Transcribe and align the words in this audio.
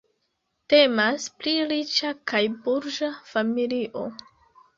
Temas 0.73 1.27
pri 1.41 1.53
riĉa 1.73 2.15
kaj 2.33 2.41
burĝa 2.65 3.11
familio. 3.35 4.05